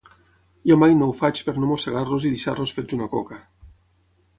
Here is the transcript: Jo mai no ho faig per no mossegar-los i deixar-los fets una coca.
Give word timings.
Jo 0.71 0.77
mai 0.83 0.95
no 1.01 1.11
ho 1.11 1.13
faig 1.19 1.43
per 1.51 1.55
no 1.59 1.71
mossegar-los 1.75 2.27
i 2.31 2.35
deixar-los 2.35 2.77
fets 2.79 3.01
una 3.01 3.15
coca. 3.17 3.43